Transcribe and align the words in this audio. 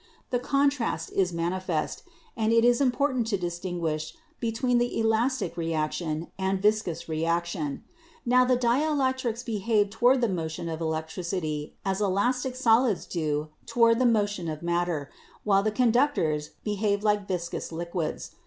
"The 0.31 0.39
contrast 0.39 1.11
is 1.11 1.31
manifest, 1.31 2.01
and 2.35 2.51
it 2.51 2.65
is 2.65 2.81
important 2.81 3.27
to 3.27 3.37
dis 3.37 3.59
tinguish 3.59 4.13
between 4.39 4.81
elastic 4.81 5.55
reaction 5.55 6.31
and 6.39 6.59
viscous 6.59 7.07
reaction. 7.07 7.83
Now, 8.25 8.43
the 8.43 8.57
dielectrics 8.57 9.45
behave 9.45 9.91
toward 9.91 10.21
the 10.21 10.27
motion 10.27 10.69
of 10.69 10.79
elec 10.79 11.05
tricity 11.09 11.73
as 11.85 12.01
elastic 12.01 12.55
solids 12.55 13.05
do 13.05 13.49
toward 13.67 13.99
the 13.99 14.07
motion 14.07 14.47
of 14.49 14.63
matter, 14.63 15.11
while 15.43 15.61
the 15.61 15.69
conductors 15.69 16.49
behave 16.63 17.03
like 17.03 17.27
viscous 17.27 17.71
liquids. 17.71 18.31